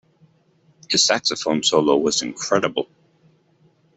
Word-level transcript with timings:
His 0.89 1.05
saxophone 1.05 1.61
solo 1.61 1.95
was 1.95 2.23
incredible. 2.23 2.89